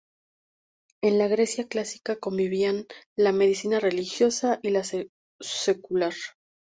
En 1.03 1.19
la 1.19 1.27
Grecia 1.27 1.67
clásica 1.67 2.15
convivían 2.15 2.87
la 3.15 3.31
medicina 3.33 3.79
religiosa 3.79 4.57
y 4.63 4.71
la 4.71 4.81
secular. 5.39 6.13